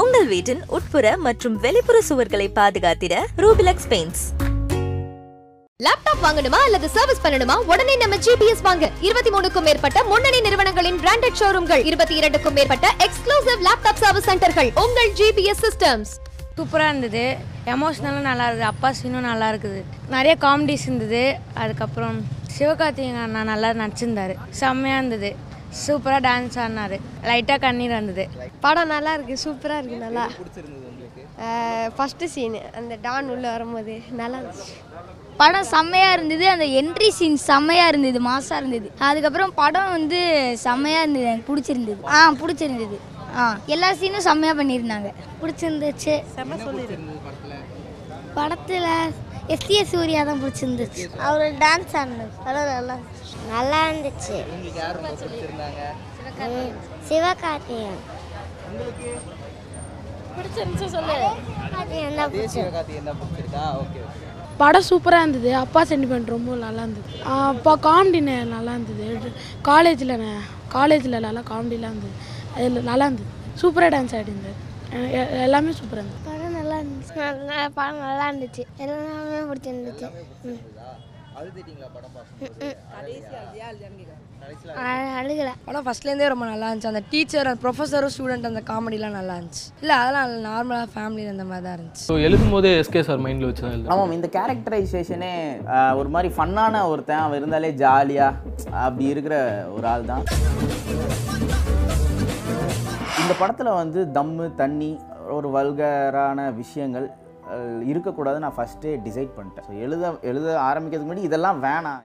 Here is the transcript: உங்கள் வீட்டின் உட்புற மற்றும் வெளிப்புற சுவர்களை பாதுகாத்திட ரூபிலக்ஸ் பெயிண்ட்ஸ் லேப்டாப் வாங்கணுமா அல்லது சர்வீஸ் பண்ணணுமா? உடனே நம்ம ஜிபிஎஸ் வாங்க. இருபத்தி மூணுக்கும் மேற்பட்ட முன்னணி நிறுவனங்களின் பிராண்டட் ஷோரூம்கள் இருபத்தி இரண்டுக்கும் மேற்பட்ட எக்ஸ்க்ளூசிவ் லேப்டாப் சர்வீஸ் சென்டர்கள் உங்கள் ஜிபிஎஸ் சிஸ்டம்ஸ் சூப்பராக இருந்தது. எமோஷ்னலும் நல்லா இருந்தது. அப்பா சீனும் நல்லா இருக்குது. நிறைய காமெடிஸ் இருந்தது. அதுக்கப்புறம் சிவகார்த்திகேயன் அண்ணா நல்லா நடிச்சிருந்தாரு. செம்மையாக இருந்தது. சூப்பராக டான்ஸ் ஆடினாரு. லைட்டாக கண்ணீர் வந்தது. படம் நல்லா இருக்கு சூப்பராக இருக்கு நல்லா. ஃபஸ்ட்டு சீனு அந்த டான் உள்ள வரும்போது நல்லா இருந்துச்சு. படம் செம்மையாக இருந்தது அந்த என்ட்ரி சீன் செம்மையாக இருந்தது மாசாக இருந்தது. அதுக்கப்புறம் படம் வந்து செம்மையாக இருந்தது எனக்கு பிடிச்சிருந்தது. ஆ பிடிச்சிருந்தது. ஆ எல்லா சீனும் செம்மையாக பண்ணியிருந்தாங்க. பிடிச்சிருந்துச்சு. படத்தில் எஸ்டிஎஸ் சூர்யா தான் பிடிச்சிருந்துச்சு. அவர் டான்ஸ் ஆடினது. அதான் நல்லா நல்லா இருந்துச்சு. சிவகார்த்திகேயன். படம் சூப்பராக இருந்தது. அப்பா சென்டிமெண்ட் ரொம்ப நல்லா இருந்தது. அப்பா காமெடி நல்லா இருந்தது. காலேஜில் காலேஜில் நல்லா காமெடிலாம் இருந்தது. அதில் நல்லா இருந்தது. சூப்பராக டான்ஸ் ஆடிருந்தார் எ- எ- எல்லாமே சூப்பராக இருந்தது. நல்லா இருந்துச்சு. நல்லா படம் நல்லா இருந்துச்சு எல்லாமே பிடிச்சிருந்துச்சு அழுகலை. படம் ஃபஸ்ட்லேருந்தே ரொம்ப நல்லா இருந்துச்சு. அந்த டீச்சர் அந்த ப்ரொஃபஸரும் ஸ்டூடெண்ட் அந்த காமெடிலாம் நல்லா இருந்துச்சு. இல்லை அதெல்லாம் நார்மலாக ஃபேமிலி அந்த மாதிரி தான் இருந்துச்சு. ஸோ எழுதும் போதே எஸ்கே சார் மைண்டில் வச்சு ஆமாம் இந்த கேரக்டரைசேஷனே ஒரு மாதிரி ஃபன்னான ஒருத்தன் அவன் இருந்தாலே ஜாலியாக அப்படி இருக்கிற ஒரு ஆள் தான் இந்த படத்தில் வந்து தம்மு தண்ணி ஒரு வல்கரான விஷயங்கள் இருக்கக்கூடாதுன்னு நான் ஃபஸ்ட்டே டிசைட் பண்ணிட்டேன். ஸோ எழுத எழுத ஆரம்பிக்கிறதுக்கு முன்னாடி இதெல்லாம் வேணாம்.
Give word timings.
உங்கள் 0.00 0.26
வீட்டின் 0.26 0.62
உட்புற 0.68 1.16
மற்றும் 1.16 1.60
வெளிப்புற 1.60 2.00
சுவர்களை 2.08 2.48
பாதுகாத்திட 2.54 3.14
ரூபிலக்ஸ் 3.36 3.86
பெயிண்ட்ஸ் 3.88 4.24
லேப்டாப் 5.82 6.22
வாங்கணுமா 6.22 6.58
அல்லது 6.66 6.88
சர்வீஸ் 6.88 7.22
பண்ணணுமா? 7.22 7.54
உடனே 7.54 7.96
நம்ம 7.96 8.16
ஜிபிஎஸ் 8.16 8.62
வாங்க. 8.62 8.90
இருபத்தி 9.00 9.30
மூணுக்கும் 9.30 9.62
மேற்பட்ட 9.62 10.04
முன்னணி 10.04 10.40
நிறுவனங்களின் 10.40 10.98
பிராண்டட் 10.98 11.40
ஷோரூம்கள் 11.40 11.84
இருபத்தி 11.84 12.14
இரண்டுக்கும் 12.14 12.52
மேற்பட்ட 12.52 12.94
எக்ஸ்க்ளூசிவ் 12.98 13.64
லேப்டாப் 13.64 13.94
சர்வீஸ் 13.94 14.24
சென்டர்கள் 14.24 14.72
உங்கள் 14.74 15.12
ஜிபிஎஸ் 15.12 15.64
சிஸ்டம்ஸ் 15.66 16.12
சூப்பராக 16.56 16.88
இருந்தது. 16.88 17.36
எமோஷ்னலும் 17.66 18.26
நல்லா 18.28 18.44
இருந்தது. 18.44 18.62
அப்பா 18.62 18.92
சீனும் 19.02 19.26
நல்லா 19.30 19.50
இருக்குது. 19.50 19.82
நிறைய 20.08 20.36
காமெடிஸ் 20.40 20.86
இருந்தது. 20.86 21.36
அதுக்கப்புறம் 21.54 22.24
சிவகார்த்திகேயன் 22.58 23.22
அண்ணா 23.22 23.42
நல்லா 23.42 23.70
நடிச்சிருந்தாரு. 23.70 24.36
செம்மையாக 24.50 25.04
இருந்தது. 25.04 25.36
சூப்பராக 25.84 26.20
டான்ஸ் 26.28 26.58
ஆடினாரு. 26.64 26.96
லைட்டாக 27.28 27.58
கண்ணீர் 27.64 27.94
வந்தது. 27.98 28.24
படம் 28.64 28.92
நல்லா 28.94 29.12
இருக்கு 29.16 29.36
சூப்பராக 29.44 29.80
இருக்கு 29.80 29.98
நல்லா. 30.06 30.24
ஃபஸ்ட்டு 31.96 32.26
சீனு 32.34 32.60
அந்த 32.78 32.94
டான் 33.06 33.26
உள்ள 33.34 33.46
வரும்போது 33.54 33.94
நல்லா 34.20 34.36
இருந்துச்சு. 34.40 34.76
படம் 35.40 35.66
செம்மையாக 35.72 36.14
இருந்தது 36.16 36.44
அந்த 36.52 36.66
என்ட்ரி 36.80 37.08
சீன் 37.16 37.36
செம்மையாக 37.48 37.90
இருந்தது 37.92 38.20
மாசாக 38.28 38.60
இருந்தது. 38.60 38.88
அதுக்கப்புறம் 39.08 39.52
படம் 39.62 39.92
வந்து 39.96 40.20
செம்மையாக 40.66 41.04
இருந்தது 41.04 41.26
எனக்கு 41.32 41.48
பிடிச்சிருந்தது. 41.50 42.00
ஆ 42.14 42.20
பிடிச்சிருந்தது. 42.42 42.98
ஆ 43.40 43.44
எல்லா 43.74 43.88
சீனும் 44.00 44.26
செம்மையாக 44.28 44.58
பண்ணியிருந்தாங்க. 44.60 45.10
பிடிச்சிருந்துச்சு. 45.42 46.14
படத்தில் 48.38 48.90
எஸ்டிஎஸ் 49.48 49.84
சூர்யா 49.84 50.24
தான் 50.24 50.42
பிடிச்சிருந்துச்சு. 50.42 51.16
அவர் 51.16 51.52
டான்ஸ் 51.52 51.92
ஆடினது. 51.92 52.28
அதான் 52.44 52.64
நல்லா 52.64 52.96
நல்லா 53.48 53.90
இருந்துச்சு. 53.90 54.44
சிவகார்த்திகேயன். 57.08 57.98
படம் 64.56 64.82
சூப்பராக 64.90 65.18
இருந்தது. 65.18 65.56
அப்பா 65.56 65.82
சென்டிமெண்ட் 65.82 66.26
ரொம்ப 66.26 66.54
நல்லா 66.54 66.82
இருந்தது. 66.82 67.22
அப்பா 67.22 67.76
காமெடி 67.76 68.20
நல்லா 68.44 68.72
இருந்தது. 68.72 69.32
காலேஜில் 69.62 70.20
காலேஜில் 70.68 71.20
நல்லா 71.20 71.40
காமெடிலாம் 71.40 71.72
இருந்தது. 71.72 72.12
அதில் 72.54 72.82
நல்லா 72.82 73.06
இருந்தது. 73.06 73.28
சூப்பராக 73.62 73.94
டான்ஸ் 73.94 74.20
ஆடிருந்தார் 74.20 74.54
எ- 74.92 75.10
எ- 75.10 75.42
எல்லாமே 75.42 75.70
சூப்பராக 75.70 75.92
இருந்தது. 75.92 76.45
நல்லா 77.14 77.32
இருந்துச்சு. 77.32 77.42
நல்லா 77.42 77.66
படம் 77.78 78.02
நல்லா 78.06 78.26
இருந்துச்சு 78.30 78.62
எல்லாமே 78.84 79.42
பிடிச்சிருந்துச்சு 79.50 80.08
அழுகலை. 85.20 85.52
படம் 85.66 85.84
ஃபஸ்ட்லேருந்தே 85.86 86.28
ரொம்ப 86.32 86.44
நல்லா 86.50 86.66
இருந்துச்சு. 86.68 86.90
அந்த 86.92 87.02
டீச்சர் 87.12 87.48
அந்த 87.50 87.60
ப்ரொஃபஸரும் 87.64 88.12
ஸ்டூடெண்ட் 88.14 88.48
அந்த 88.50 88.62
காமெடிலாம் 88.70 89.16
நல்லா 89.18 89.34
இருந்துச்சு. 89.38 89.64
இல்லை 89.82 89.94
அதெல்லாம் 90.02 90.30
நார்மலாக 90.46 90.88
ஃபேமிலி 90.94 91.24
அந்த 91.32 91.44
மாதிரி 91.50 91.64
தான் 91.66 91.76
இருந்துச்சு. 91.78 92.04
ஸோ 92.10 92.14
எழுதும் 92.26 92.54
போதே 92.54 92.70
எஸ்கே 92.82 93.02
சார் 93.08 93.22
மைண்டில் 93.26 93.48
வச்சு 93.50 93.90
ஆமாம் 93.94 94.14
இந்த 94.18 94.30
கேரக்டரைசேஷனே 94.36 95.32
ஒரு 96.00 96.10
மாதிரி 96.14 96.30
ஃபன்னான 96.36 96.84
ஒருத்தன் 96.92 97.24
அவன் 97.24 97.38
இருந்தாலே 97.40 97.72
ஜாலியாக 97.82 98.40
அப்படி 98.86 99.06
இருக்கிற 99.14 99.36
ஒரு 99.76 99.88
ஆள் 99.92 100.10
தான் 100.12 100.24
இந்த 103.22 103.34
படத்தில் 103.42 103.78
வந்து 103.82 104.00
தம்மு 104.18 104.46
தண்ணி 104.62 104.90
ஒரு 105.36 105.48
வல்கரான 105.56 106.40
விஷயங்கள் 106.62 107.06
இருக்கக்கூடாதுன்னு 107.90 108.44
நான் 108.44 108.58
ஃபஸ்ட்டே 108.58 108.92
டிசைட் 109.06 109.32
பண்ணிட்டேன். 109.36 109.66
ஸோ 109.68 109.74
எழுத 109.86 110.04
எழுத 110.30 110.48
ஆரம்பிக்கிறதுக்கு 110.68 111.10
முன்னாடி 111.10 111.28
இதெல்லாம் 111.28 111.58
வேணாம். 111.66 112.02